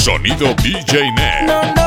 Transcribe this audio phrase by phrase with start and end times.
[0.00, 1.80] Sonido DJ Net.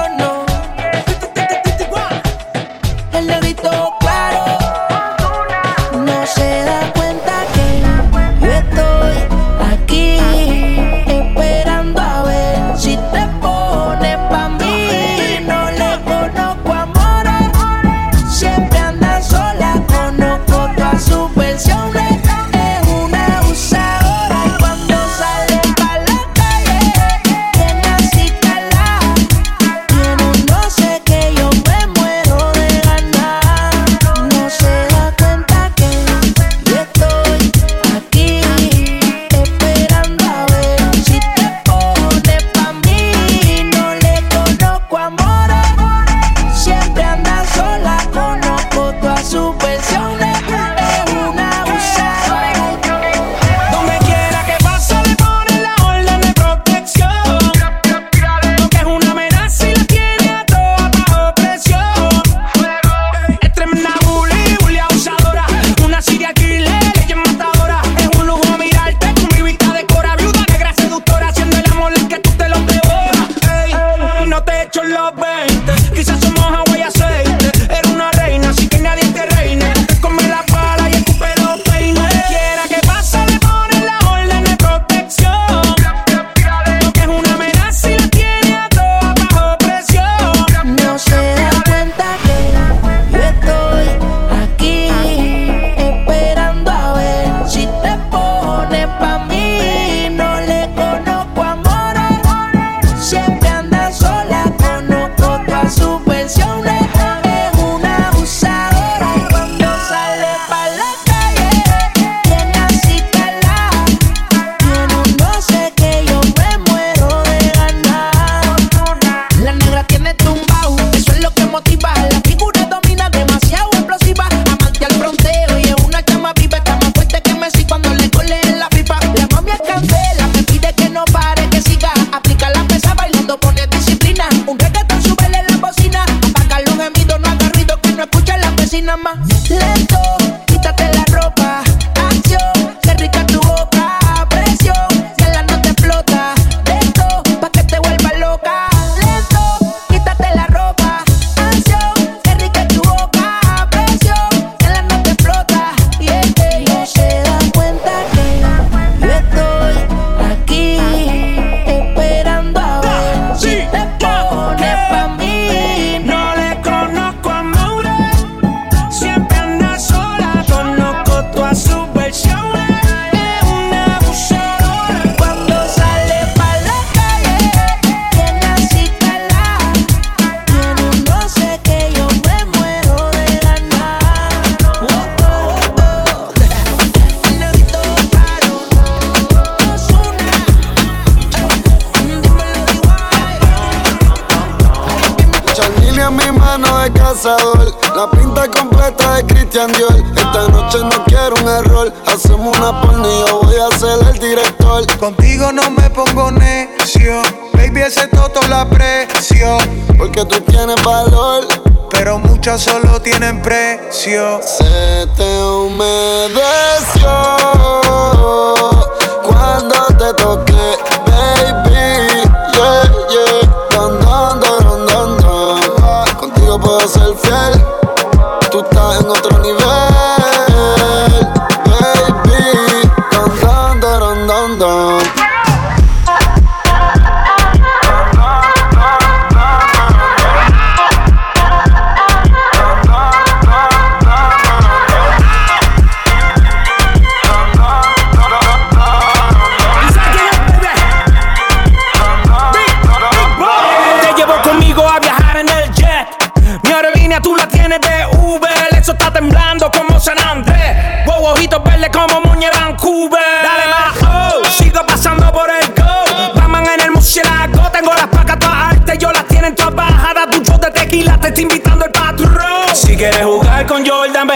[212.44, 214.42] muchas solo tienen precio.
[214.44, 216.72] Se te humedece.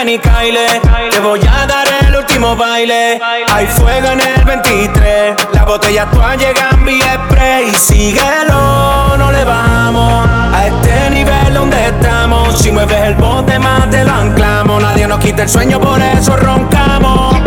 [0.08, 0.66] Ven y caile,
[1.10, 3.20] te voy a dar el último baile.
[3.52, 7.74] Hay fuego en el 23, la botella tú llegan mi spray.
[7.74, 12.58] Síguelo, no le vamos a este nivel donde estamos.
[12.58, 14.82] Si mueves el bote más te lo anclamos.
[14.82, 17.37] Nadie nos quita el sueño, por eso roncamos.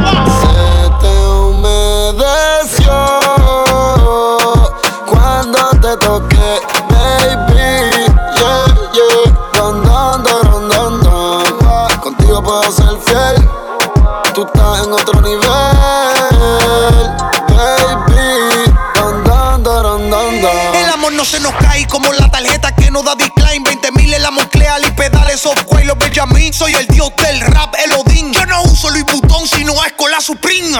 [26.53, 28.31] Soy el dios del rap, el Odín.
[28.31, 30.77] Yo no uso Louis Vuitton, sino es con la Supreme.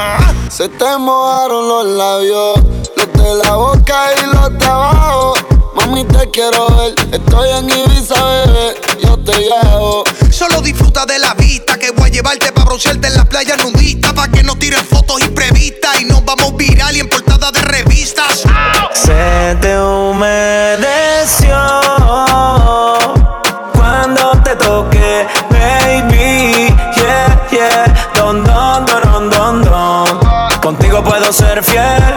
[0.51, 2.59] Se te mojaron los labios,
[2.95, 5.33] los de la boca y los de abajo.
[5.73, 6.93] Mami, te quiero ver.
[7.11, 8.75] Estoy en Ibiza, bebé.
[9.01, 10.03] Yo te llevo.
[10.29, 14.13] Solo disfruta de la vista que voy a llevarte para broncearte en las playas nudistas.
[14.13, 18.43] Para que no tires fotos imprevistas y nos vamos viral y en portada de revistas.
[18.93, 21.57] Se te humedeció
[31.31, 32.10] ser fiel.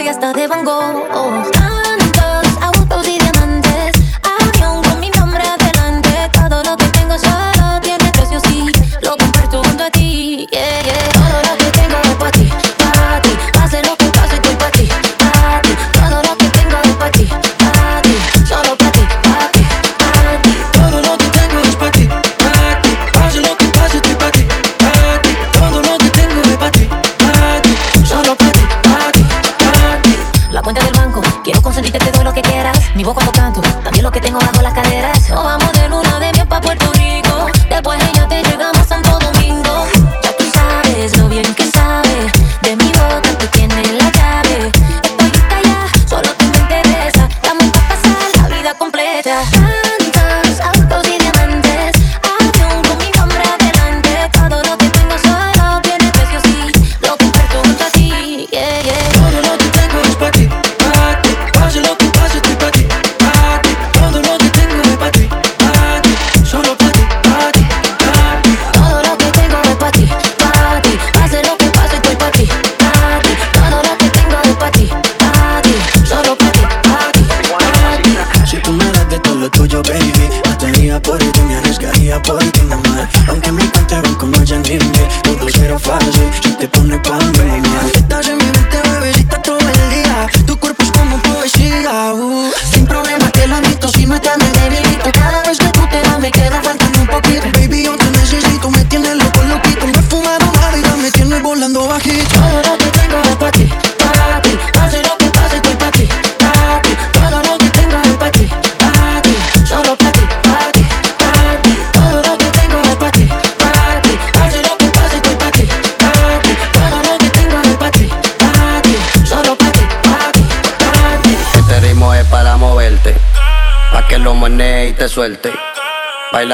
[0.00, 1.57] y hasta de Van Gogh.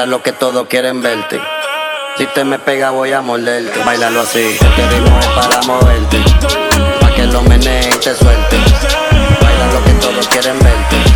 [0.05, 1.41] Mira lo que todos quieren verte.
[2.15, 3.79] Si te me pega voy a morderte.
[3.83, 6.23] Bailalo así, te digo es para moverte.
[7.01, 8.57] Pa' que lo meneen te suelte.
[9.41, 11.14] Baila lo que todos quieren verte.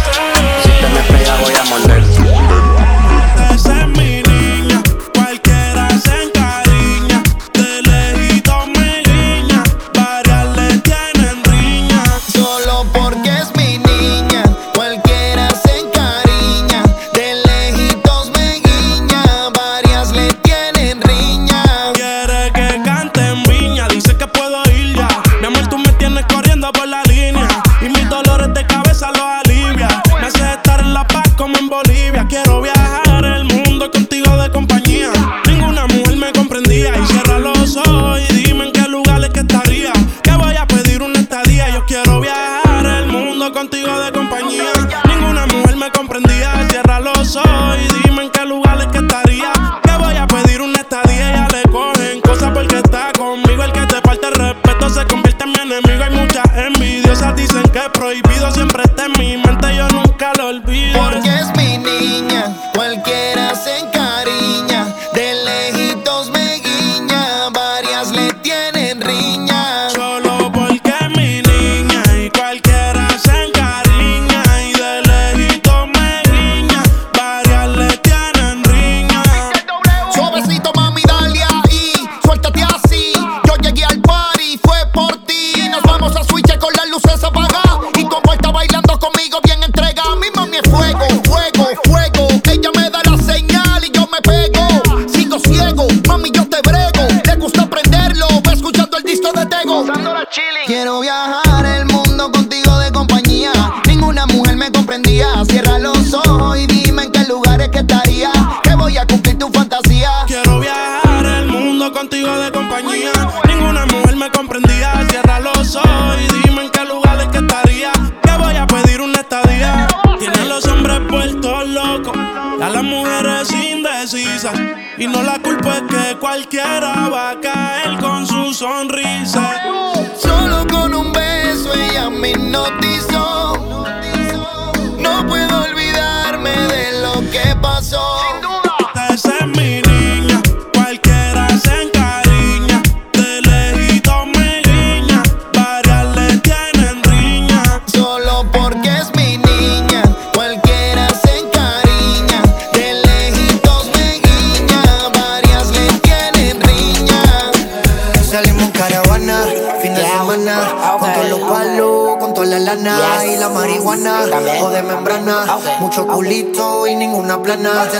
[167.69, 167.98] Ninguna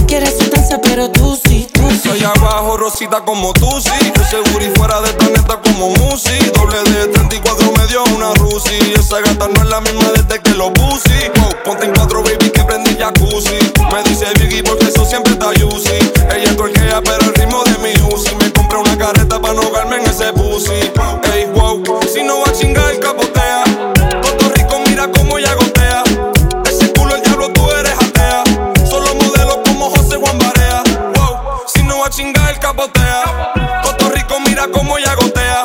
[0.00, 1.68] Ella no quiere sustancia, pero tú sí.
[2.02, 3.90] Soy abajo, rosita como tú, sí.
[4.16, 6.38] Yo seguro y fuera de planeta como Musi.
[6.54, 8.94] Doble de 34 me dio una Rusi.
[8.98, 11.30] Esa gata no es la misma desde que lo puse.
[11.42, 13.58] Oh, ponte en cuatro, baby, que prendí jacuzzi.
[13.92, 15.98] Me dice Biggie porque eso siempre está juicy.
[16.34, 18.34] Ella torquea, pero el ritmo de mi Uzi.
[18.36, 20.72] Me compré una carreta para no ahogarme en ese pussy.
[21.34, 23.20] Ey, wow, si no va a chingar, capotea.
[23.20, 23.29] Puerto
[32.80, 33.52] capotea.
[33.82, 35.62] Puerto Rico, mira cómo ella gotea.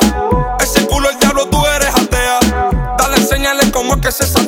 [0.60, 2.38] Ese culo, el diablo, tú eres atea.
[2.98, 4.45] Dale, enséñale cómo es que se satea.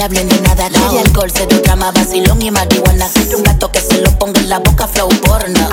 [0.00, 0.68] Le hablen de nada.
[0.70, 3.06] Quiere alcohol, se drama, vacilón y marihuana.
[3.12, 5.68] Quiere un gato que se lo ponga en la boca, flow porno.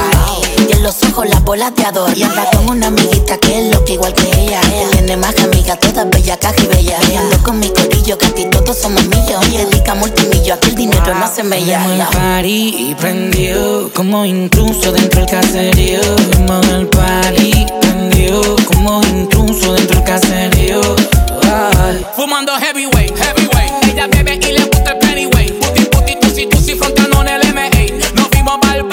[0.67, 2.13] Y en los ojos las bolas de adorno.
[2.13, 4.59] Y anda con una amiguita que es loca igual que ella.
[4.73, 7.09] Ella tiene más amigas, todas bellas, caja y bellas.
[7.09, 9.47] Y ando con mi corillo, que aquí todos somos millos.
[9.47, 12.09] Y dedica multimillo, aquí el dinero no se me Tenemos el llama.
[12.11, 16.01] party prendió como intruso dentro del caserío.
[16.33, 20.81] Como el party prendió como intruso dentro del caserío.
[21.43, 22.05] Ay.
[22.17, 23.46] Fumando heavyweight, heavyweight.
[23.97, 25.55] Ella bebe y le gusta el pennyweight.
[25.55, 27.67] Puti, puti, tusi, tusi, frontando en el MA.
[28.13, 28.87] Nos fuimos pa'l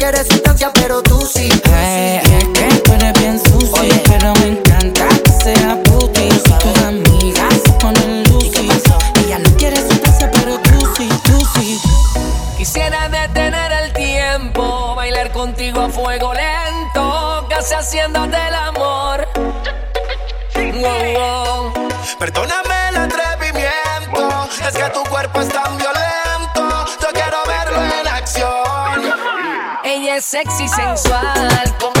[0.00, 1.50] Ella no quiere sustancia, pero tú sí.
[1.50, 1.60] sí.
[1.60, 6.26] es que tú eres bien sucio, pero me encanta que sea puti.
[6.28, 8.70] Tus amigas ponen lucy.
[9.26, 11.78] Ella no quiere sustancia, pero tú sí, tú sí.
[12.56, 18.54] Quisiera detener el tiempo, bailar contigo a fuego lento, casi haciéndote el
[30.30, 31.99] sexy, sensual,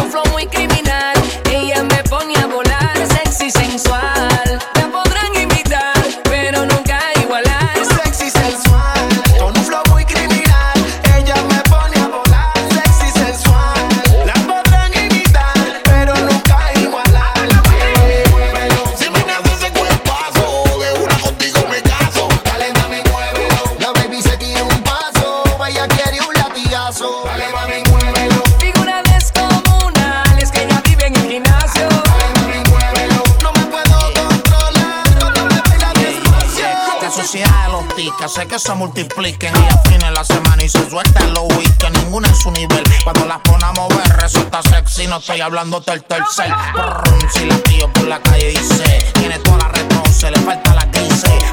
[38.50, 39.52] que se multipliquen.
[39.54, 41.46] Y afine la semana y se suelta los
[41.78, 42.82] que Ninguna en su nivel.
[43.04, 45.06] Cuando las pone a mover, resulta sexy.
[45.06, 46.52] No estoy hablando del tercer.
[47.32, 50.90] Si la tío por la calle dice, tiene toda la retro, se le falta la
[50.90, 51.00] que.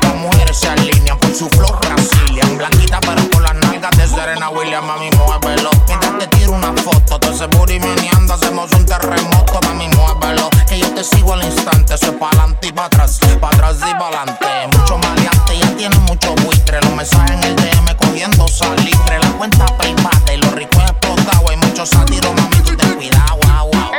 [0.02, 2.46] Las mujeres se alinean por su flor Brasilia.
[2.58, 5.70] Blanquita, pero con la Mientras te serena William, mami, muévelo.
[5.88, 10.50] Mientras te tiro una foto, te seguro y meneando hacemos un terremoto, mami, muévelo.
[10.68, 14.48] Que yo te sigo al instante, soy pa'lante y pa' atrás, pa' atrás y pa'lante.
[14.76, 16.82] Mucho maleante, ya tiene mucho buitre.
[16.82, 19.20] Los mensajes en el DM cogiendo salitre.
[19.20, 21.48] La cuenta privada y los ricos explotados.
[21.48, 23.92] Hay muchos sátiros, mami, tú te cuidado, wow, wow.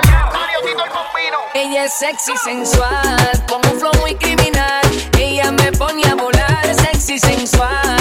[1.54, 4.82] Ella es sexy, sensual, con un flow muy criminal.
[5.16, 7.97] Ella me pone a volar, sexy, sensual.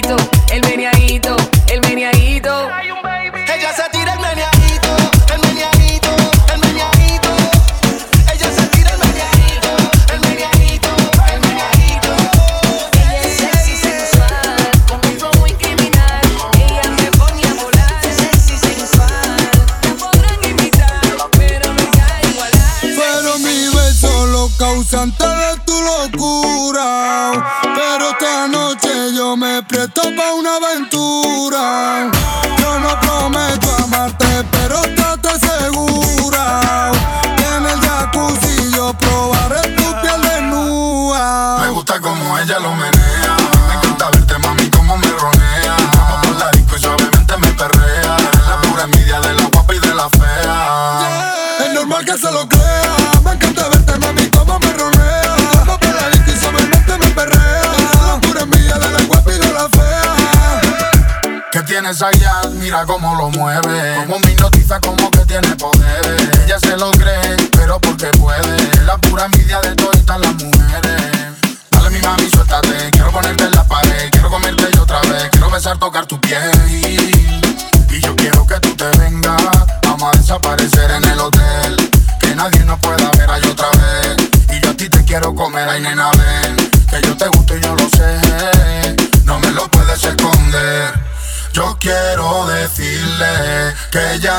[0.00, 0.27] poquito.
[62.88, 63.67] como lo mueve.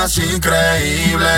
[0.10, 1.30] es increíble,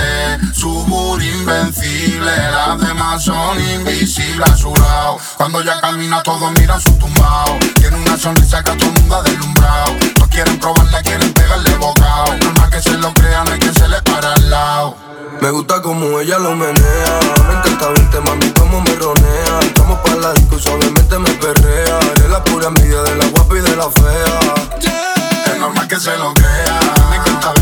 [0.54, 5.18] su bur invencible, las demás son invisibles a su lado.
[5.36, 9.16] Cuando ya camina todos miran su tumbao, tiene una sonrisa que a todo el mundo
[9.18, 9.94] ha deslumbrado.
[10.20, 14.02] No quieren probarla, quieren pegarle bocado, normal que se lo crean, hay que se le
[14.04, 14.96] para al lado.
[15.42, 20.16] Me gusta como ella lo menea, me encanta verte mami como me ronea, estamos para
[20.16, 23.76] la disco y suavemente me perrea, eres la pura envidia de la guapa y de
[23.76, 24.80] la fea.
[24.80, 25.54] Yeah.
[25.54, 26.80] Es normal que se lo crea,
[27.10, 27.61] me encanta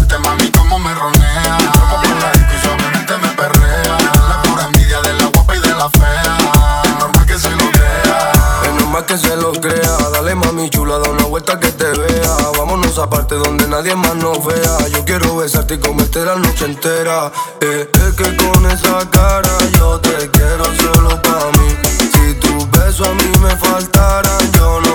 [13.09, 14.87] parte donde nadie más nos vea.
[14.89, 17.31] Yo quiero besarte y comerte la noche entera.
[17.61, 21.69] Eh, es que con esa cara yo te quiero solo para mí.
[22.13, 24.88] Si tus besos a mí me faltaran, yo no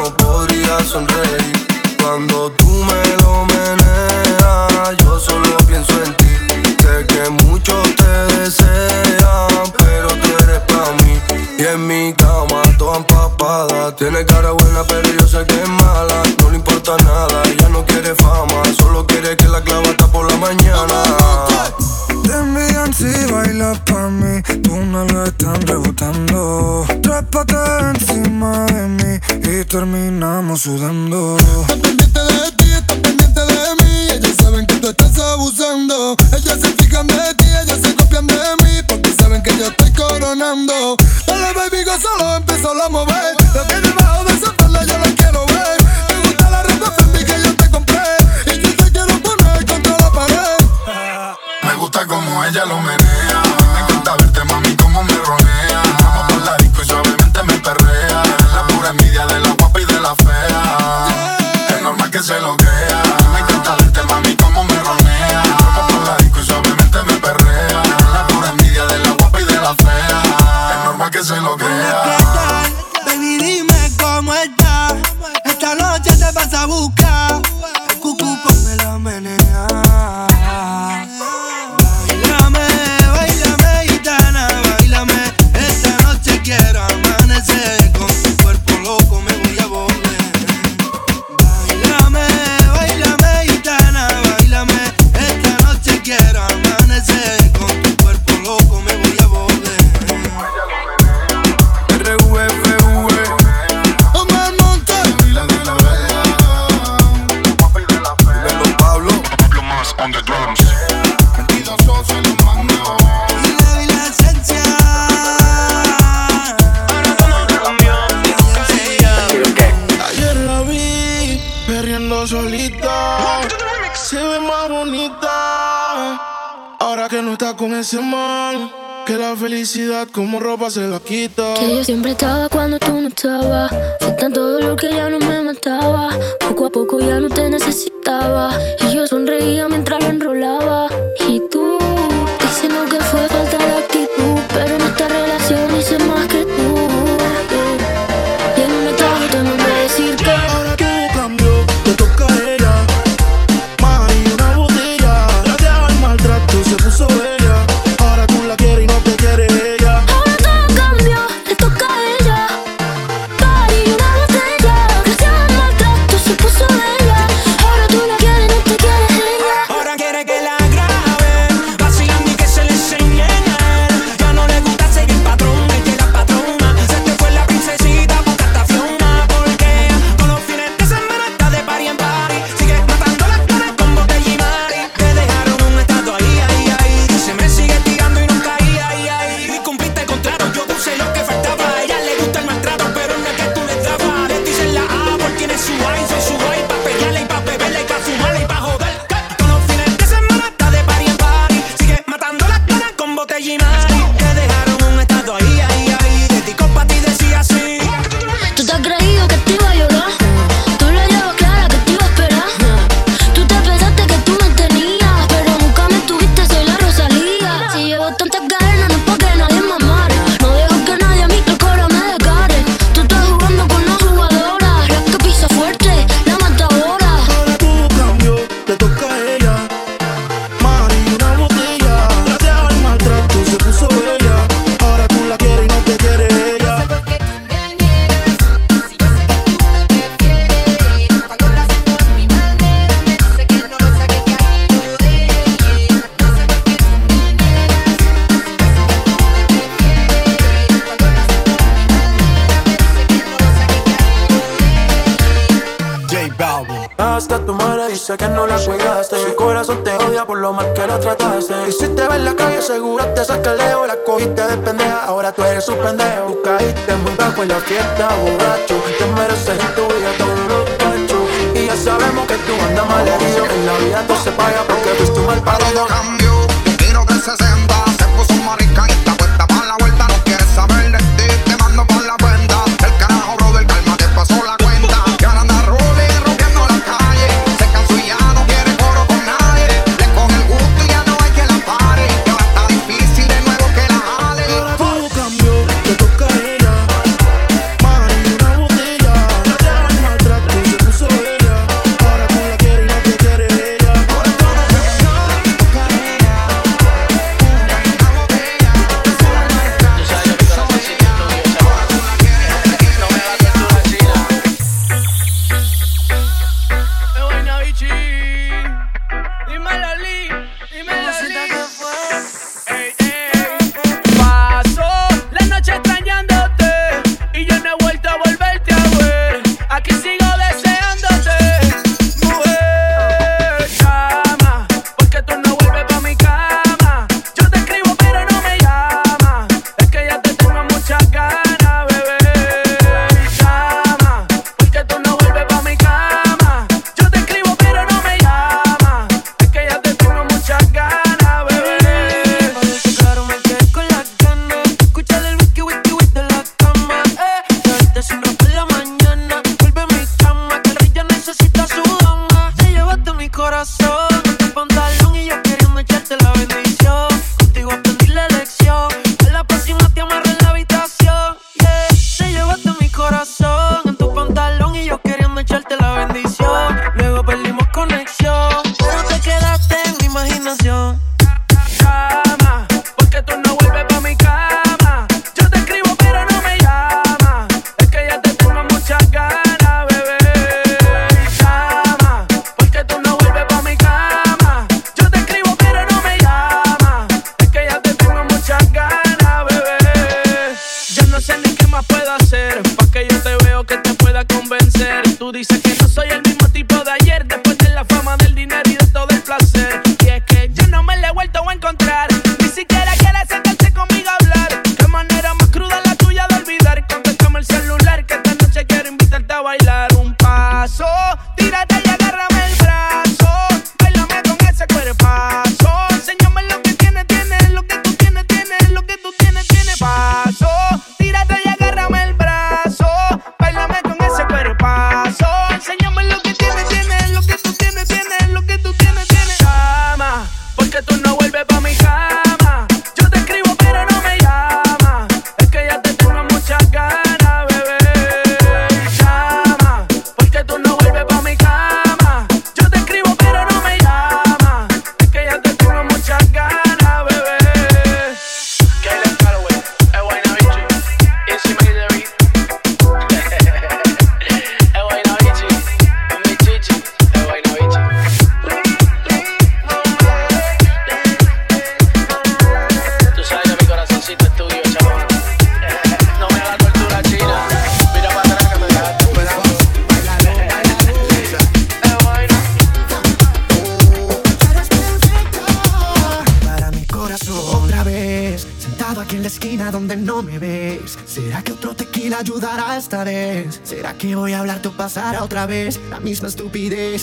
[496.05, 496.94] misma estupidez?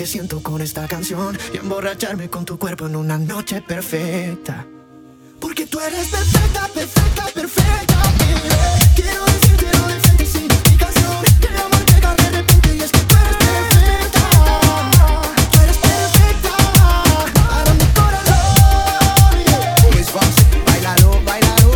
[0.00, 4.66] Que siento con esta canción Y emborracharme con tu cuerpo en una noche perfecta.
[5.38, 8.02] Porque tú eres perfecta, perfecta, perfecta.
[8.96, 13.00] Quiero decírtelo de frente sin explicación Que el amor llega de repente y es que
[13.00, 14.22] tú eres perfecta.
[15.52, 16.52] Tú eres perfecta.
[17.34, 19.36] Para mi corazón
[19.92, 21.70] Luis Fonsi, bailalo, bailalo.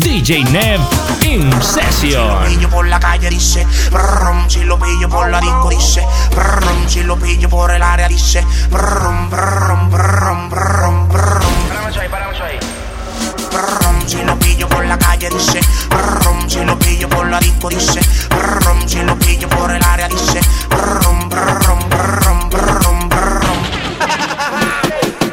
[0.00, 1.03] DJ Nev
[1.34, 2.44] in session.
[2.46, 7.02] pillo por la calle dice brum, si lo pillo por la disco dice brum, si
[7.02, 11.48] lo pillo por el área dice brum, brum, brum, brum, brum.
[13.50, 17.68] Brum, si lo pillo por la calle dice brum, si lo pillo por la disco
[17.68, 23.58] dice brum, si lo pillo por el área dice brum, brum, brum, brum, brum.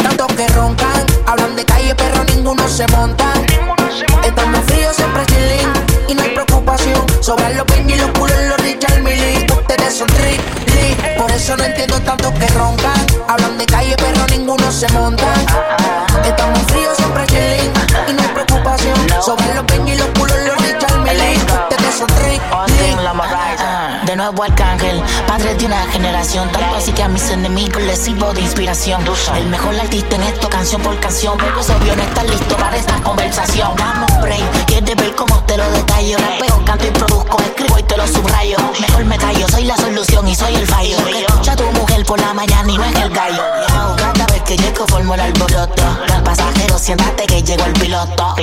[0.02, 3.34] Tantos que roncan, hablan de calle, pero ninguno se monta.
[4.24, 5.71] Estamos fríos, siempre chilling.
[6.12, 9.48] Y no hay preocupación sobre los y los culos, los Richard Millie.
[9.50, 10.38] Ustedes son li.
[11.18, 13.00] Por eso no entiendo tantos que roncan.
[13.30, 15.34] Hablan de calle, pero ninguno se monta.
[16.26, 17.72] Estamos fríos, siempre chilling.
[18.10, 21.38] Y no hay preocupación sobre los y los culos, los Richard Millie.
[21.70, 22.42] Ustedes son li.
[24.12, 28.34] De nuevo Arcángel, padre de una generación Tanto así que a mis enemigos les sirvo
[28.34, 29.02] de inspiración.
[29.38, 31.38] El mejor artista en esto, canción por canción.
[31.38, 33.72] Pero es obvio no estar listo para esta conversación.
[33.72, 36.18] Un break, quieres ver cómo te lo detallo.
[36.18, 38.58] Rapeo, canto y produzco, escribo y te lo subrayo.
[38.82, 40.98] Mejor me callo, soy la solución y soy el fallo.
[41.06, 43.42] Que escucha a tu mujer por la mañana y no es el gallo
[44.52, 45.84] que llego formo el alboroto.
[46.08, 48.36] Los pasajeros, siéntate que llegó el piloto.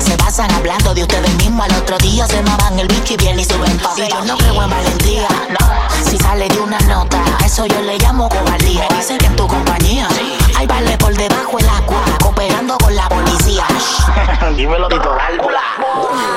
[0.00, 1.66] Se pasan hablando de ustedes mismos.
[1.66, 4.36] Al otro día se maman el bicho y bien y suben pa' Y yo no
[4.38, 6.10] creo en valentía, no.
[6.10, 8.88] Si sale de una nota, a eso yo le llamo cobardía.
[8.96, 10.08] Dicen que en tu compañía
[10.62, 13.66] Hay vale por debajo el agua Cooperando con la policía
[14.56, 15.60] Dímelo, Tito Gálvula.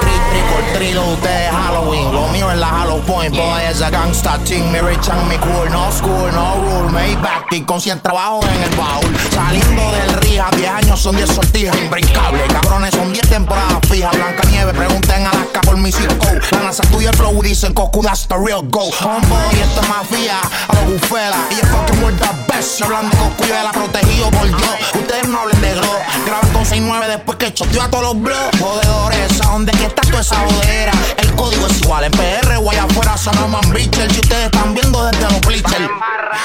[0.01, 2.11] Trick or treat, ustedes Halloween.
[2.11, 3.31] Lo mío es la Halloween.
[3.31, 4.71] Boy, es a gangsta team.
[4.71, 5.69] Me rechan mi cool.
[5.71, 6.91] No school, no rule.
[6.91, 9.15] Maybach, y con 100 trabajo en el baúl.
[9.31, 11.77] Saliendo del Rija, 10 años son 10 sortijas.
[11.77, 12.43] Imbrincable.
[12.47, 14.11] Cabrones son 10 temporadas fijas.
[14.15, 16.41] Blanca nieve, pregunten a Alaska por mi code.
[16.51, 18.89] La NASA tuya el flow dicen Coco, that's the real go.
[19.01, 20.39] Homeboy, esto es mafia.
[20.67, 21.37] A los bufela.
[21.51, 22.81] Y es fucking world the best.
[22.81, 23.71] Hablan de Coco, yo la
[24.15, 24.99] protegido por yo.
[24.99, 25.95] Ustedes no hablen de glow.
[26.25, 28.59] Graban con 6-9 después que choteó a todos los blogs.
[28.59, 30.91] Jodedores, ¿a dónde que está toda esa bodera?
[31.17, 34.11] El código es igual en PR o allá afuera son man bitcher.
[34.11, 35.89] Si ustedes están viendo desde los bleachers.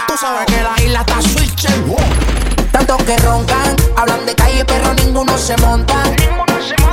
[0.06, 1.72] Tú sabes que la isla está switcher.
[2.72, 6.02] Tantos que roncan, hablan de calle, pero ninguno se monta.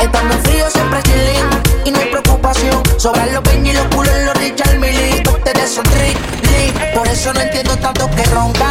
[0.02, 1.50] Estamos fríos, siempre chilling.
[1.86, 5.24] Y no hay preocupación sobre los peñas y los culos, los Richard Millie.
[5.28, 6.74] Ustedes son tri, li.
[6.96, 8.67] Por eso no entiendo tantos que roncan.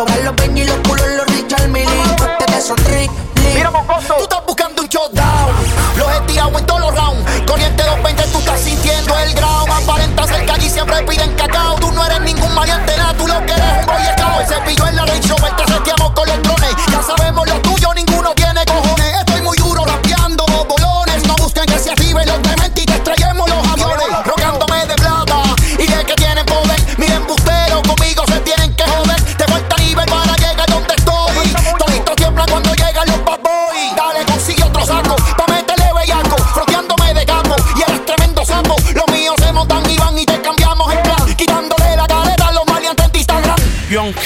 [0.00, 0.49] sobar los 20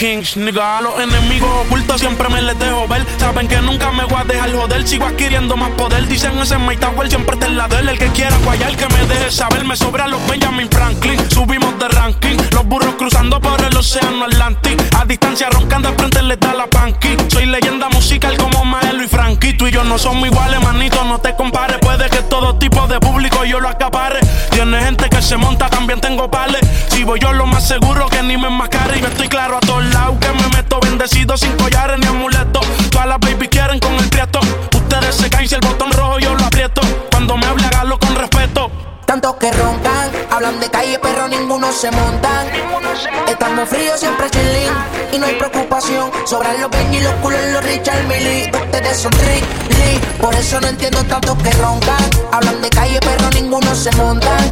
[0.05, 0.79] king, nigga.
[0.79, 3.07] A los enemigos ocultos siempre me les dejo ver.
[3.19, 4.87] Saben que nunca me voy a dejar joder.
[4.87, 6.07] Sigo adquiriendo más poder.
[6.07, 7.89] Dicen ese Mike Tower siempre está en la del.
[7.89, 9.65] El que quiera guayar, que me deje saber.
[9.65, 11.19] Me sobran los Benjamin Franklin.
[11.31, 12.37] Subimos de ranking.
[12.53, 14.85] Los burros cruzando por el océano Atlántico.
[14.99, 17.17] A distancia roncando al frente les da la panqui.
[17.29, 19.55] Soy leyenda musical como Maelo y Frankie.
[19.55, 21.03] Tú y yo no somos iguales, manito.
[21.05, 21.79] No te compares.
[21.79, 24.21] Puede que todo tipo de público yo lo acapare.
[24.51, 26.61] Tiene gente que se monta, también tengo pales.
[27.21, 28.99] Yo lo más seguro que ni me enmascare.
[28.99, 32.67] Y yo estoy claro a todos lados que me meto bendecido sin collares ni amuletos.
[32.91, 34.41] Todas las baby quieren con el prieto.
[34.75, 36.81] Ustedes se caen si el botón rojo yo lo aprieto.
[37.11, 38.71] Cuando me hable, hágalo con respeto.
[39.07, 42.49] Tantos que roncan, hablan de calle, pero ninguno se montan.
[43.29, 44.73] Estamos fríos, siempre chilling.
[45.13, 46.11] Y no hay preocupación.
[46.25, 48.51] Sobran los Ben y los culos, los Richard Millie.
[48.51, 50.01] Ustedes son trick, Lee.
[50.21, 52.03] Por eso no entiendo tantos que roncan.
[52.33, 54.51] Hablan de calle, pero ninguno se montan.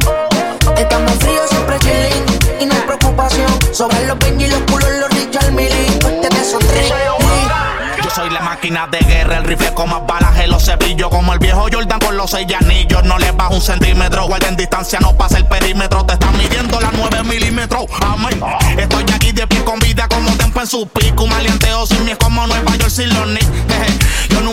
[0.77, 2.61] Estamos fríos, siempre chilling.
[2.61, 3.51] Y no hay preocupación.
[3.71, 5.87] Sobran los Ben y los culos, los Richard Millie.
[5.97, 8.03] Ustedes son trick, Lee.
[8.03, 11.39] Yo soy la máquina de guerra, el rifle con más balas, el cepillo como el
[11.39, 13.03] viejo Jordan con los seis anillos.
[13.03, 16.05] No le bajo un centímetro, en distancia, no pasa el perímetro.
[16.05, 17.85] Te están midiendo las 9 milímetros.
[18.01, 18.41] Amén.
[18.77, 21.27] Estoy aquí de pie con vida como tempo en su pico.
[21.27, 23.27] Maleanteo sin mí es como Nueva York sin los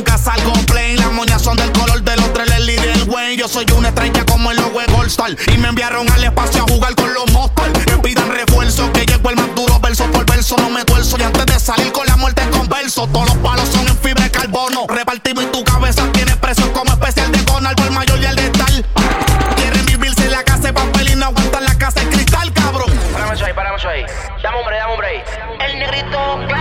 [0.00, 3.36] nunca salgo plain, las moñas son del color de los tres, el el Wayne.
[3.36, 5.36] Yo soy una estrella como el logo de Star.
[5.52, 7.86] Y me enviaron al espacio a jugar con los monsters.
[7.86, 10.56] Me pidan refuerzo, que llego el más duro, verso por verso.
[10.56, 13.08] No me tuerzo y antes de salir con la muerte converso.
[13.08, 14.86] Todos los palos son en fibra de carbono.
[14.88, 15.64] Repartimos y tu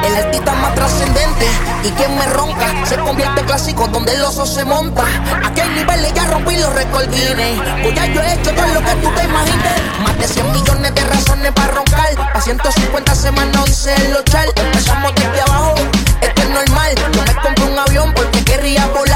[0.10, 1.47] El artista más trascendente
[1.84, 5.03] y quien me ronca se convierte en clásico donde el oso se monta.
[5.45, 7.60] Aquí hay niveles, ya rompí los recordines.
[7.82, 9.82] Pues ya yo he hecho todo lo que tú te imagines.
[10.03, 12.10] Más de 100 millones de razones para roncar.
[12.34, 14.47] A 150 semanas hice el lochar.
[14.55, 15.76] Empezamos desde abajo,
[16.22, 16.95] esto es normal.
[17.14, 19.09] Yo me compré un avión porque querría volar.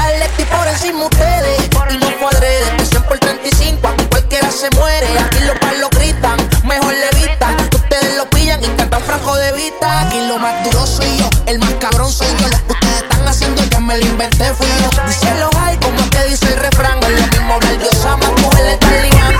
[9.32, 10.02] De vista.
[10.02, 12.48] Aquí lo más duro soy yo, el más cabrón soy yo.
[12.48, 14.90] Lo que ustedes están haciendo que me lo inventé fui yo.
[15.06, 16.98] Dice los hay como es que dice el refrán.
[17.02, 19.38] Es lo mismo hablar de Osama, mujer le están ligando.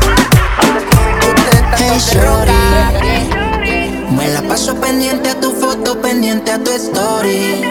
[1.36, 2.44] Ustedes están
[2.82, 7.62] hey, Me la paso pendiente a tu foto, pendiente a tu story.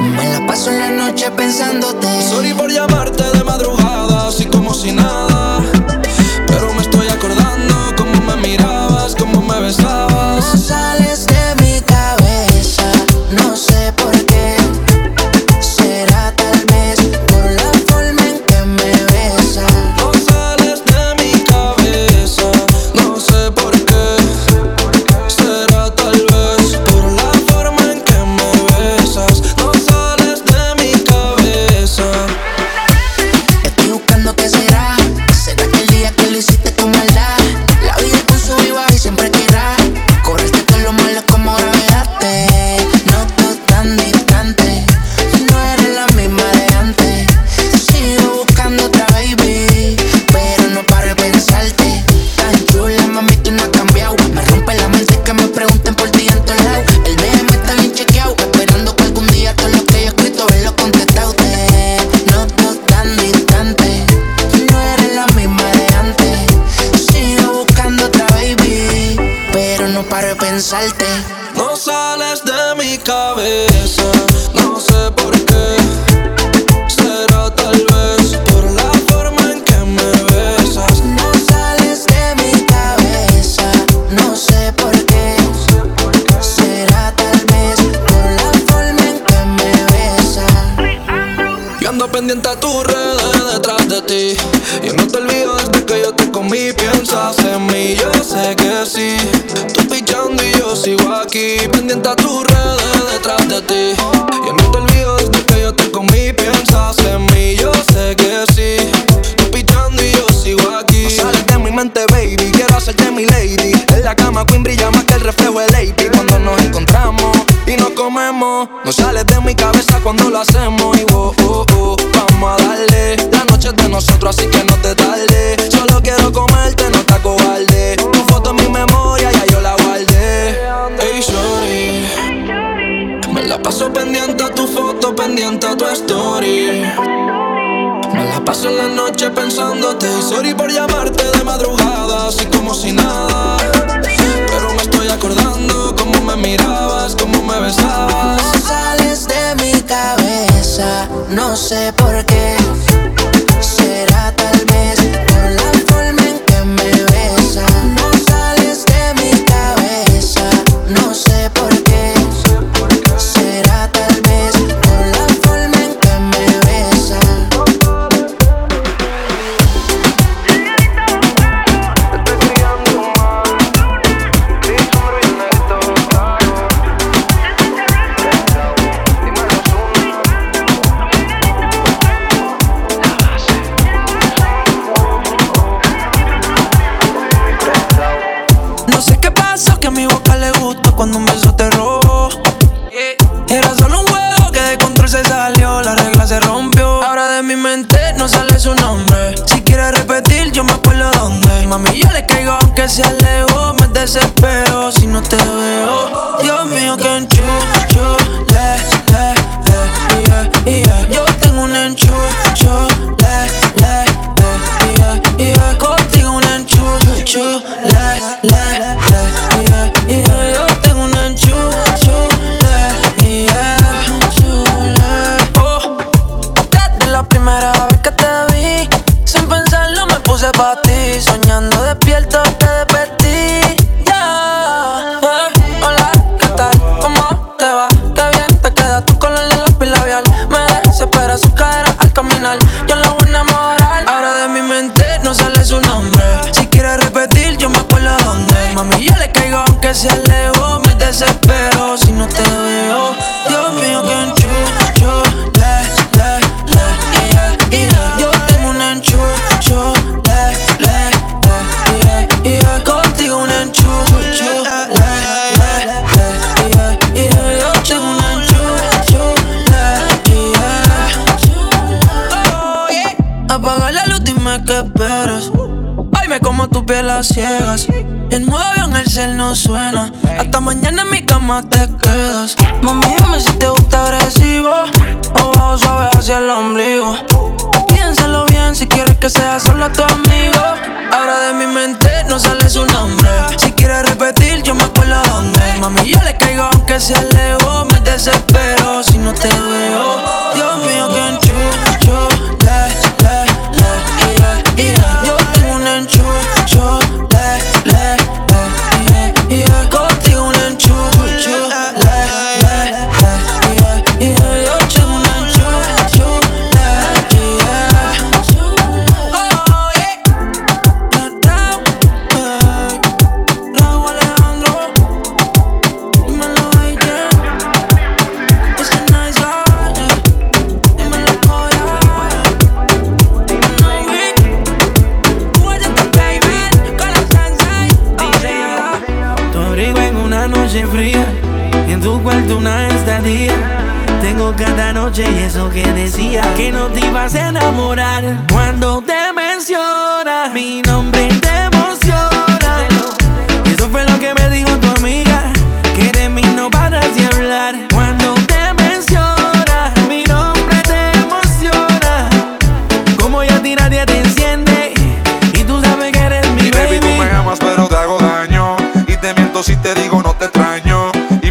[0.00, 2.06] Me la paso en la noche pensándote.
[2.28, 5.62] Sorry por llamarte de madrugada, así como si nada.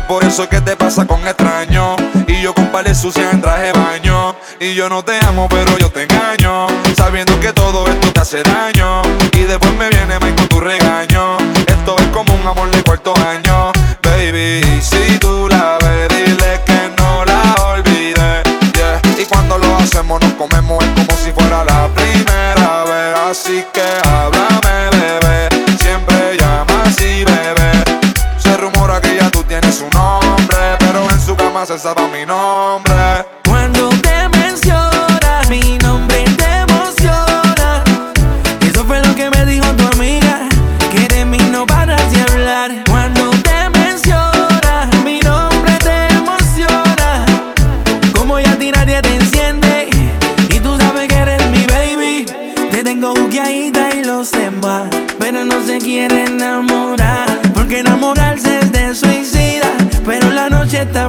[0.09, 1.95] por eso es que te pasa con extraño.
[2.27, 4.35] Y yo con pales sucias en traje baño.
[4.59, 6.65] Y yo no te amo, pero yo te engaño.
[6.97, 9.03] Sabiendo que todo esto te hace daño.
[9.33, 11.37] Y después me viene mal con tu regaño.
[11.67, 13.71] Esto es como un amor de cuarto año.
[14.01, 18.43] Baby, si tú la ves, dile que no la olvides.
[19.19, 23.15] Y cuando lo hacemos, nos comemos es como si fuera la primera vez.
[23.29, 24.38] Así que abre
[31.75, 32.58] esa para mí no.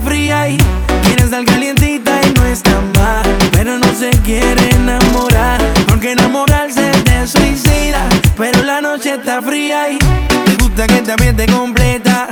[0.05, 0.59] fría y
[1.05, 3.23] quiere estar calientita y no está mal.
[3.53, 8.09] Pero no se quiere enamorar, porque enamorarse te suicida.
[8.37, 12.29] Pero la noche está fría y te gusta que también te completa.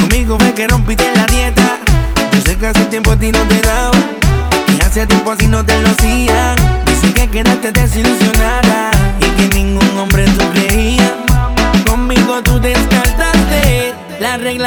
[0.00, 1.78] Conmigo ves que rompiste la dieta.
[2.32, 3.96] Yo sé que hace tiempo a ti no te daba,
[4.68, 6.54] y hace tiempo así no te lo hacía.
[6.86, 8.35] Dice que quedaste desilusionado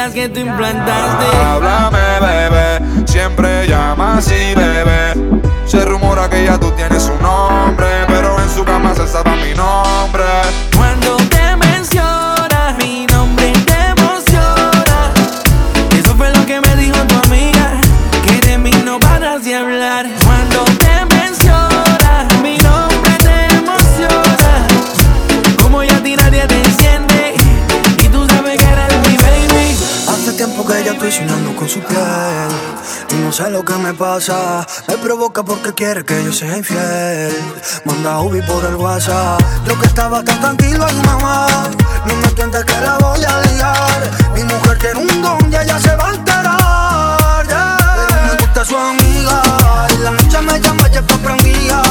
[0.08, 1.36] que tú implantaste.
[1.36, 5.12] Háblame, bebé, siempre llama así, bebé.
[5.66, 9.54] Se rumora que ya tú tienes un nombre, pero en su cama se sabe mi
[9.54, 10.24] nombre.
[31.58, 32.48] Con su piel.
[33.10, 37.34] Y no sé lo que me pasa Me provoca porque quiere que yo sea infiel.
[37.84, 39.40] Manda Ubi por el WhatsApp.
[39.66, 41.48] Yo que estaba tan tranquilo ahí mamá
[42.06, 44.10] No me entiendes que la voy a liar.
[44.34, 47.10] Mi mujer tiene un don y ella se va a enterar
[48.26, 49.42] me gusta su amiga
[49.90, 51.82] En la noche me llama ya está prendida.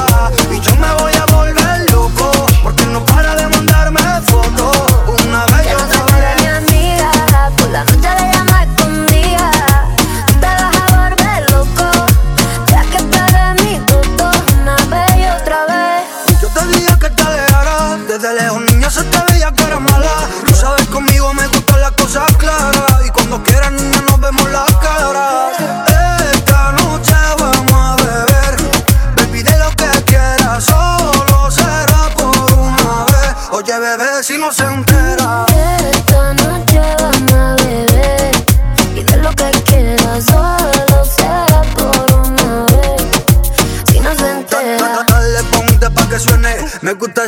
[0.49, 2.31] Y yo me voy a volver loco
[2.63, 4.77] Porque no para de mandarme fotos.
[5.25, 5.98] Una vez y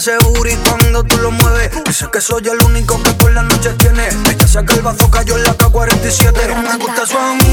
[0.02, 3.78] ese booty cuando tú lo mueves Dice que soy el único que por las noches
[3.78, 4.08] tiene.
[4.08, 7.51] Ella saca el bazo, cayó en la K-47 Pero me gusta su amiga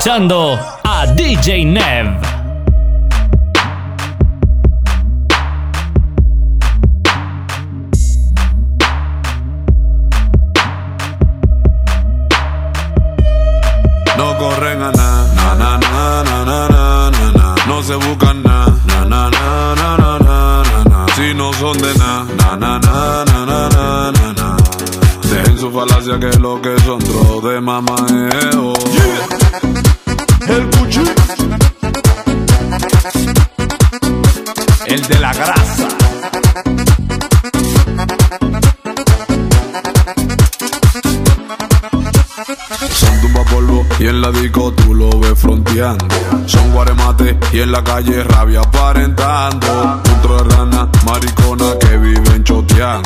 [0.00, 0.39] escuchando
[25.80, 28.74] falacia que lo que son tro de mamajeo.
[30.46, 31.00] El cuchi.
[34.86, 35.88] El de la grasa.
[42.92, 46.06] Son tumba polvo y en la disco tú lo ves fronteando.
[46.46, 53.02] Son guaremate y en la calle rabia aparentando otra rana, maricona que vive en Chotián.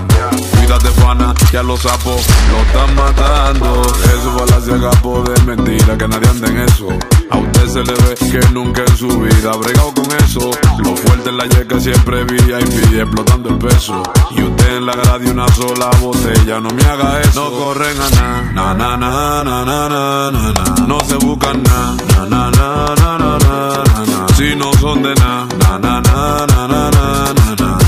[0.56, 3.82] Cuídate, pana, ya los sapos lo están matando.
[3.82, 6.88] Eso palacio capo de mentira, que nadie anda en eso.
[7.30, 10.50] A usted se le ve que nunca en su vida ha bregado con eso.
[10.78, 14.02] Lo fuerte en la yeca siempre VIP, explotando el peso.
[14.30, 17.50] Y usted en la grada de una sola botella, no me haga eso.
[17.50, 20.86] No corren a na, na, na, na, na, na, na, na.
[20.86, 23.38] No se buscan na, na, na, na, na, na.
[23.38, 23.93] na
[24.36, 27.78] si no son de na, na, na, na, na, na, na, na.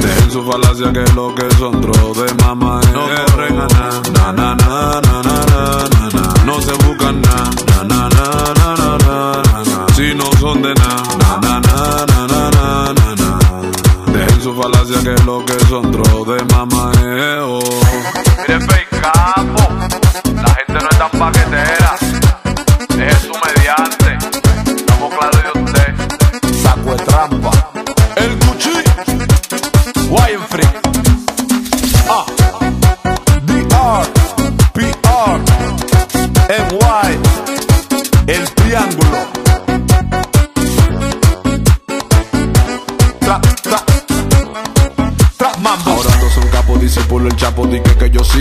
[0.00, 4.32] Dejen su falacia que lo que son dro de mamá no corren a na, na,
[4.32, 8.26] na, na, na, na, na, na, No se buscan na, na, na, na,
[8.58, 9.94] na, na, na, na.
[9.94, 14.12] Si no son de na, na, na, na, na, na, na, na.
[14.12, 16.92] Dejen su falacia que lo que son dro de mamá
[18.46, 19.62] Miren, fake capo,
[20.34, 22.03] la gente no es tan paquetera.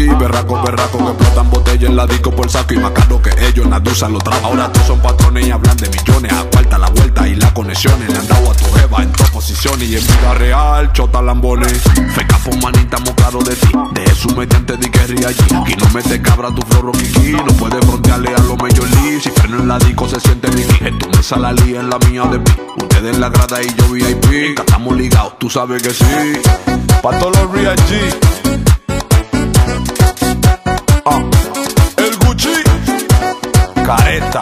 [0.04, 0.16] Sí.
[0.16, 3.68] Berraco, berraco, que explotan botella en la disco por saco y más caro que ellos,
[3.68, 4.48] Nadusa lo traba.
[4.48, 6.34] Ahora todos son patrones y hablan de millones.
[6.34, 8.10] A cuarta la vuelta y las conexiones.
[8.10, 11.82] Le han dado a tu jeva en dos posiciones y en vida real, chota lambones.
[12.16, 13.70] Fe capo, manita, claros de ti.
[13.94, 15.56] De su mediante di que allí.
[15.62, 17.32] Aquí no mete cabra tu flor kiki.
[17.32, 19.22] No puede frontearle a los Major League.
[19.22, 20.88] Si freno en la disco se siente Mickey.
[20.88, 22.52] En tu mesa la lía en la mía de mí.
[22.78, 24.60] Ustedes en la grada y yo VIP.
[24.60, 26.06] Estamos ligados, tú sabes que sí.
[27.02, 27.76] Pa' todos los real.
[33.86, 34.42] Careta.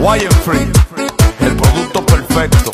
[0.00, 0.72] Wire Free.
[1.40, 2.71] El producto perfecto.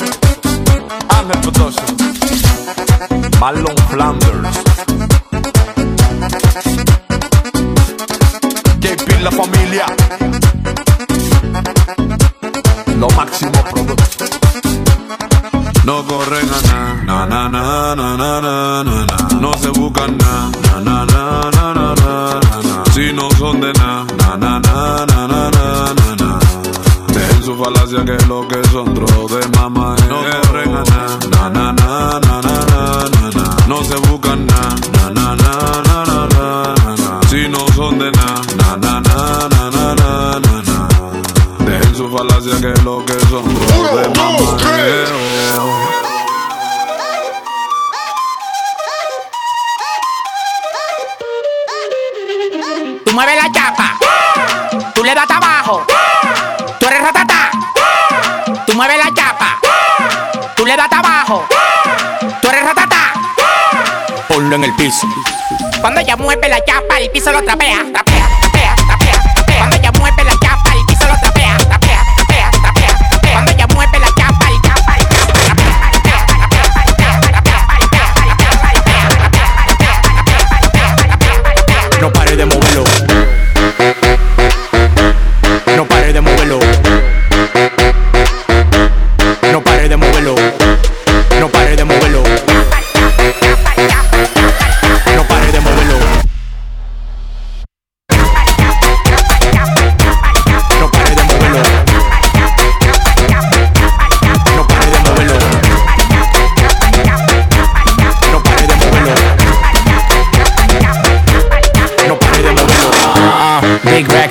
[67.49, 67.88] tapea.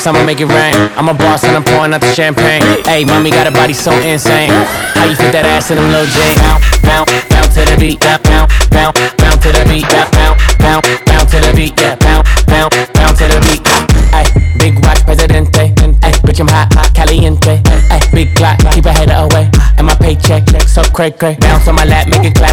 [0.07, 0.73] I'ma make it rain.
[0.95, 2.63] I'm a boss and I'm pouring out the champagne.
[2.87, 4.47] Hey, mommy got a body so insane.
[4.95, 6.39] How you fit that ass in them little jeans?
[6.39, 7.99] Bounce, bounce, bounce to the beat.
[7.99, 9.83] Bounce, bounce, bounce to the beat.
[9.91, 11.75] Bounce, bounce, bounce to the beat.
[11.75, 13.67] Yeah, bounce, bounce, bounce to the beat.
[14.15, 15.75] Hey, big watch, presidente.
[15.75, 17.59] Hey, bitch, I'm hot, hot, caliente.
[17.91, 19.51] Hey, big clock, keep a head away.
[19.75, 21.35] And my paycheck, so cray cray.
[21.35, 22.46] Bounce on my lap, make it clap,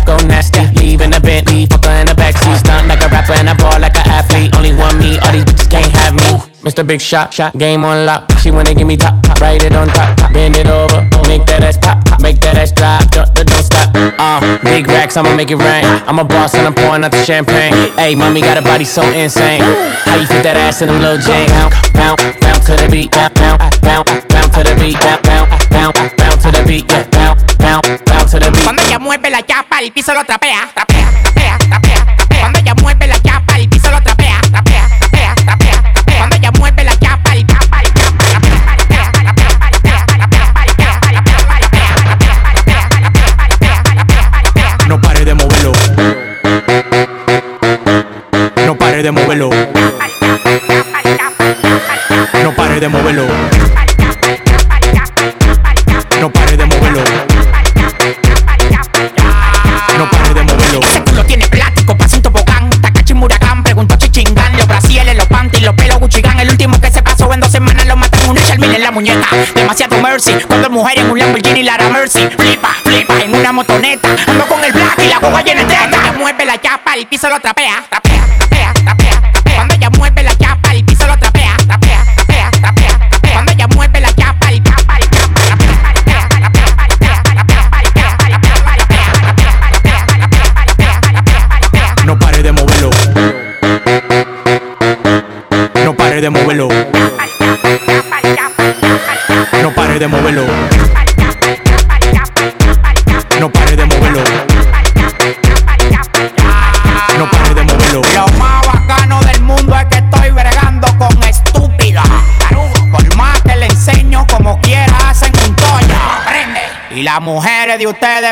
[6.75, 6.85] Mr.
[6.85, 8.27] Big Shot, shot, game on lock.
[8.43, 10.33] She wanna give me top, top, write it on top, top.
[10.33, 13.95] bend it over, make that ass pop, pop, make that ass drop, don't, don't stop.
[13.95, 15.85] Uh, big racks, I'ma make it rain.
[16.11, 17.95] I'm a boss and I'm pouring out the champagne.
[17.95, 19.63] Hey, mommy got a body so insane.
[20.03, 21.47] How you fit that ass in them little jeans?
[21.55, 25.23] Bounce, bounce, bounce to the beat, bounce, bounce, bounce, bounce to the beat, bounce,
[25.71, 28.67] bounce, bounce to the beat, yeah, bounce, bounce, bounce to the beat.
[28.67, 32.04] Cuando ella mueve la chapa, el piso lo trapea, trapea, trapea, trapea,
[48.95, 49.51] pare de moverlo.
[52.45, 53.27] No pare de moverlo.
[56.21, 57.03] No pare de moverlo.
[59.99, 60.81] No pare de moverlo.
[60.81, 65.75] Ese culo tiene plástico, pasito bocán, Takachi Muragán, preguntó Chichingán, los brasiles, los panties, los
[65.75, 68.77] pelos Guchigán, el último que se pasó en dos semanas lo matan un Richard Mille
[68.77, 69.27] en la muñeca.
[69.57, 74.47] Demasiado mercy, cuando mujer en un Lamborghini Lara Mercy, flipa, flipa en una motoneta, ando
[74.47, 76.13] con el black y la guagua llena de teta.
[76.17, 78.24] Mueve la chapa, el piso lo trapea, trapea.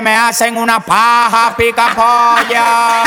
[0.03, 3.05] me hacen una paja pica polla.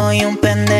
[0.00, 0.79] soy un pendejo.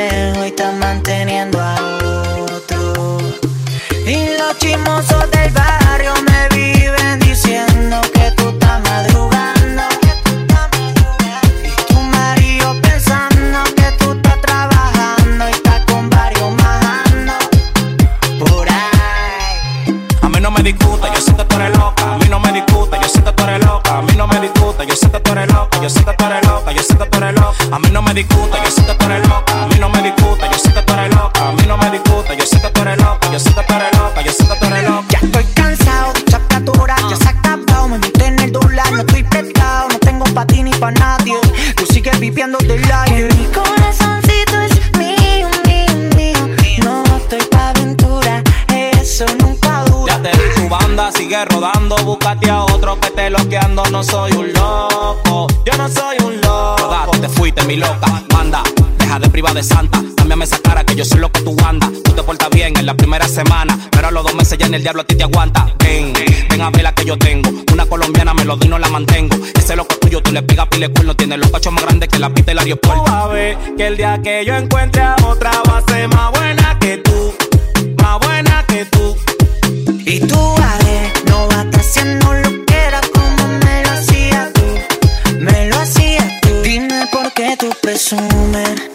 [70.80, 73.04] el escuelo tiene los cachos más grandes que la pista del aeropuerto.
[73.04, 76.30] Tú a ver que el día que yo encuentre a otra va a ser más
[76.30, 77.34] buena que tú,
[78.02, 79.16] más buena que tú.
[80.06, 83.90] Y tú a ver, no va a estar haciendo lo que era como me lo
[83.90, 86.62] hacías tú, me lo hacías tú.
[86.62, 88.89] Dime por qué tú presumes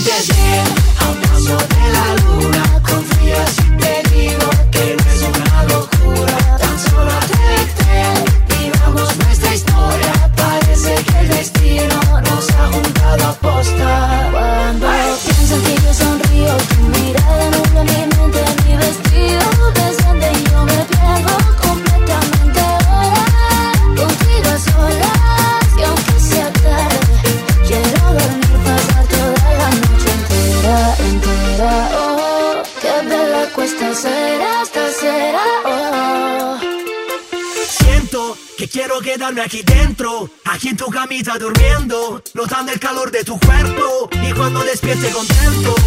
[0.00, 0.64] entender
[0.98, 1.99] al paso de la
[41.22, 45.79] dormiendo, notando el calor de tu cuerpo y cuando despierte contento.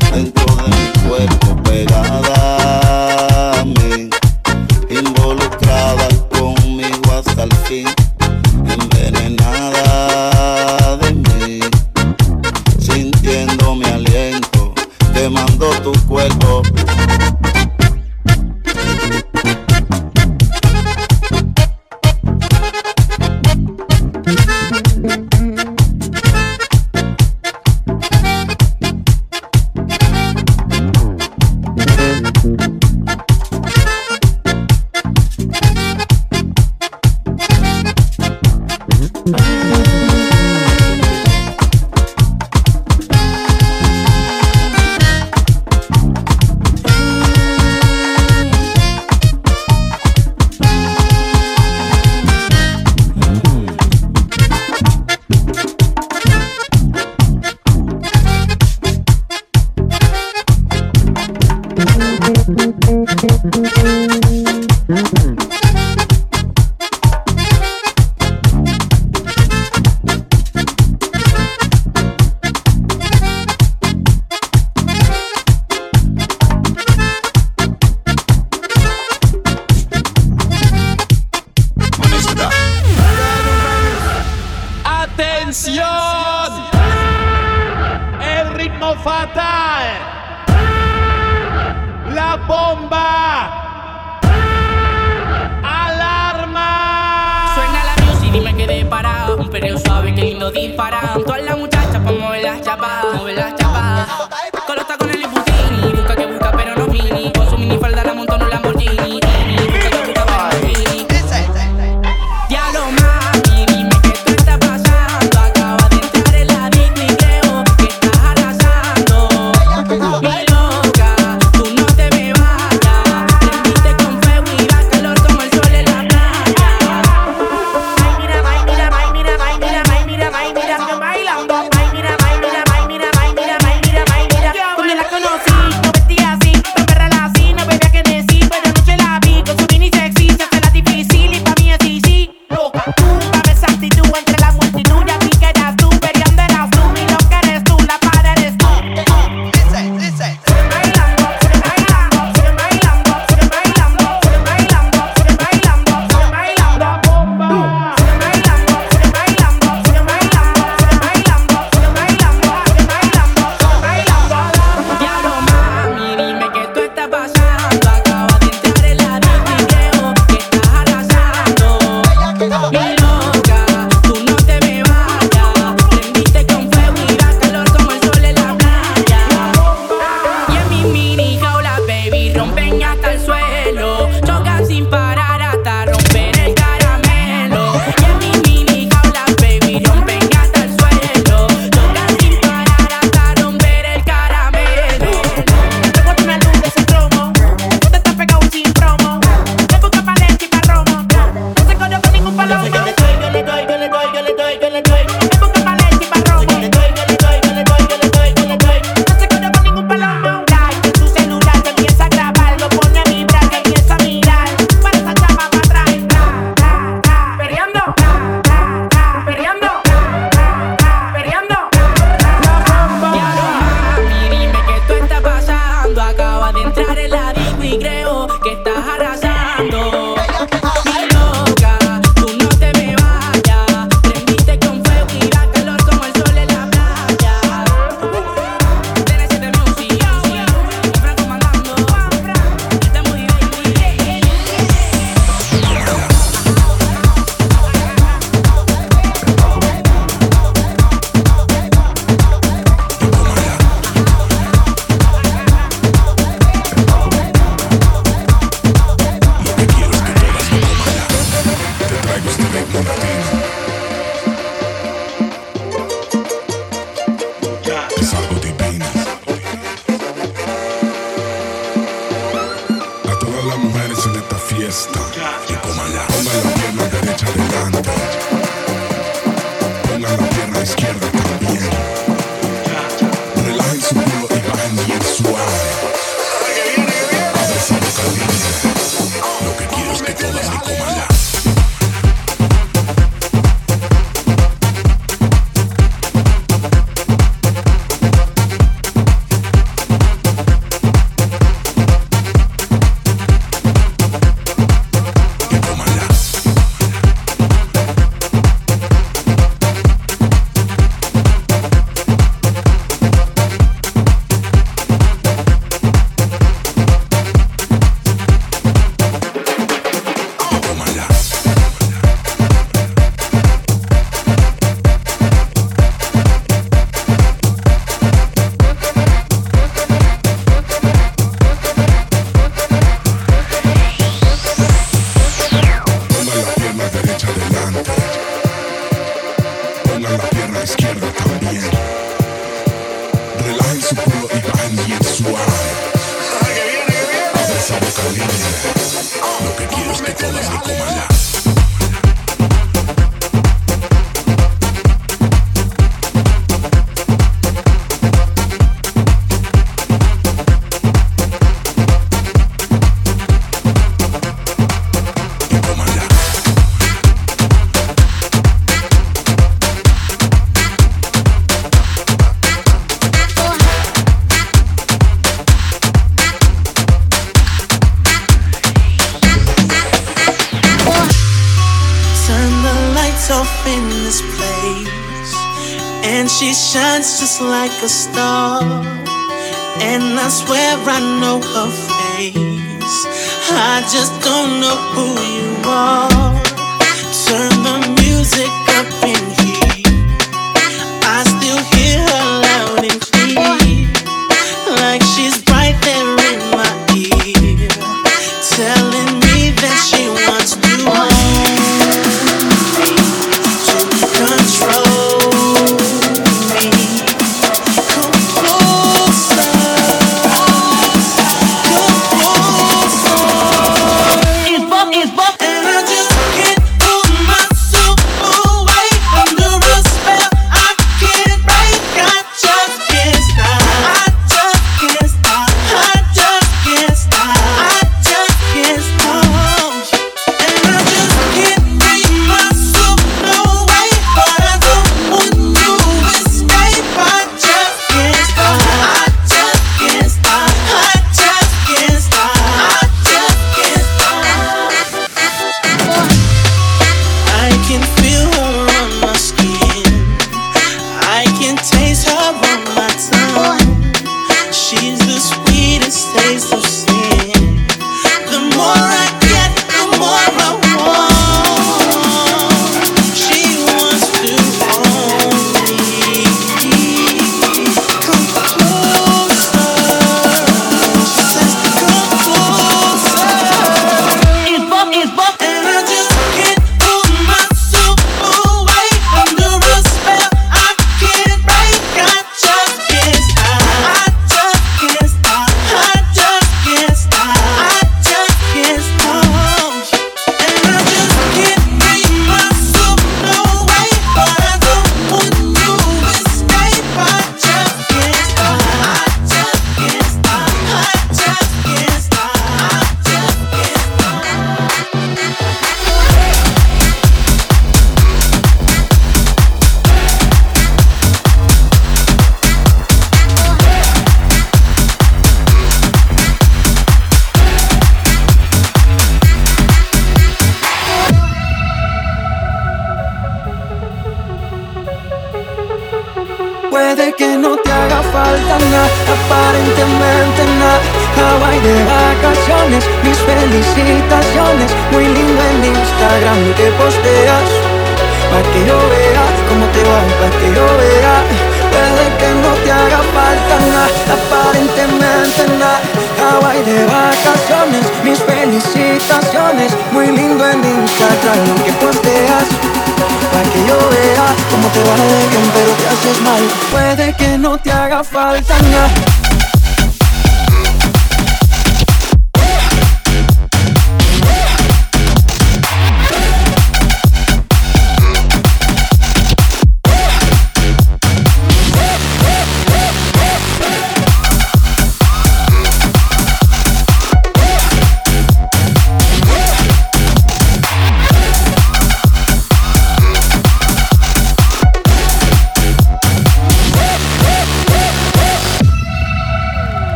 [0.00, 0.41] Hey.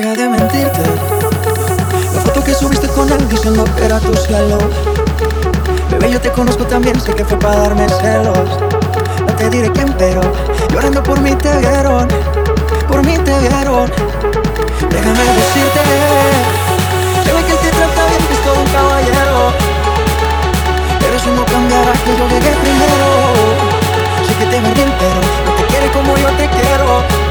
[0.00, 0.80] Deja de mentirte.
[2.14, 4.56] La foto que subiste con él diciendo que era tu cielo.
[5.90, 8.48] Bebé, yo te conozco también, sé que fue para darme celos.
[9.26, 10.22] No te diré quién, pero
[10.72, 12.08] llorando por mí te vieron.
[12.88, 13.92] Por mí te vieron.
[14.88, 15.80] Déjame decirte.
[17.22, 19.52] Se ve que él te trata bien, que es todo un caballero.
[20.98, 23.08] Pero eso no cambiará que yo llegué primero.
[24.26, 27.29] Sé que te va bien, pero no te quiere como yo te quiero.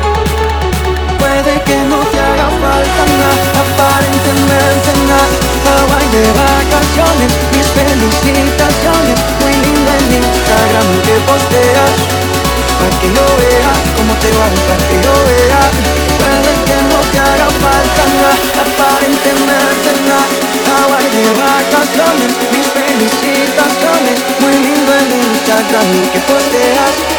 [1.19, 5.35] Puede que no te haga falta nada, aparentemente nada.
[5.67, 9.17] Hawaii de vacaciones, mis felicitaciones.
[9.43, 11.95] Muy lindo en Instagram que posteas.
[12.79, 15.61] Para que yo vea cómo te va, para que yo vea.
[16.19, 18.33] Puede que no te haga falta nada,
[18.63, 20.27] aparentemente nada.
[20.71, 24.17] Hawaii de vacaciones, mis felicitaciones.
[24.39, 27.18] Muy lindo en Instagram que posteas.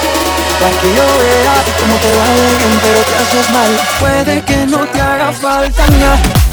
[0.60, 3.80] Para que yo vea cómo te va bien, pero te haces mal.
[3.98, 6.49] Puede que no te haga falta nada.